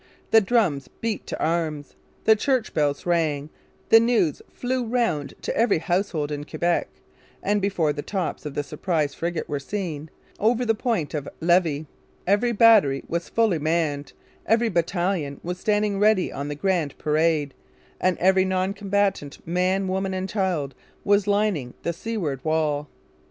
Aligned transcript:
The 0.31 0.41
drums 0.41 0.87
beat 0.87 1.27
to 1.27 1.39
arms, 1.39 1.93
the 2.23 2.35
church 2.35 2.73
bells 2.73 3.05
rang, 3.05 3.51
the 3.89 3.99
news 3.99 4.41
flew 4.49 4.83
round 4.83 5.35
to 5.43 5.55
every 5.55 5.77
household 5.77 6.31
in 6.31 6.43
Quebec; 6.43 6.87
and 7.43 7.61
before 7.61 7.93
the 7.93 8.01
tops 8.01 8.43
of 8.43 8.55
the 8.55 8.63
Surprise 8.63 9.13
frigate 9.13 9.47
were 9.47 9.59
seen 9.59 10.09
over 10.39 10.65
the 10.65 10.73
Point 10.73 11.13
of 11.13 11.29
Levy 11.39 11.85
every 12.25 12.51
battery 12.51 13.03
was 13.07 13.29
fully 13.29 13.59
manned, 13.59 14.13
every 14.47 14.69
battalion 14.69 15.39
was 15.43 15.59
standing 15.59 15.99
ready 15.99 16.33
on 16.33 16.47
the 16.47 16.55
Grand 16.55 16.97
Parade, 16.97 17.53
and 17.99 18.17
every 18.17 18.43
non 18.43 18.73
combatant 18.73 19.37
man, 19.47 19.87
woman, 19.87 20.15
and 20.15 20.27
child 20.27 20.73
was 21.03 21.27
lining 21.27 21.75
the 21.83 21.93
seaward 21.93 22.43
wall. 22.43 22.89